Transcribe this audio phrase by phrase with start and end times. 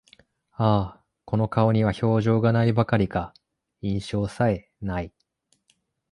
[0.53, 0.65] あ
[0.97, 3.35] あ、この顔には表情が無いばかりか、
[3.81, 5.13] 印象さえ無い